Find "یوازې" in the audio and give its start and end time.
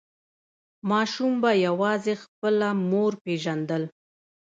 1.65-2.13